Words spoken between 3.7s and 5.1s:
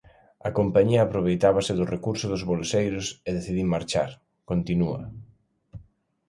marchar, continúa.